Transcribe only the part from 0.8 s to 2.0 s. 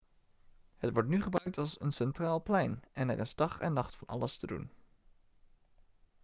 wordt nu gebruikt als een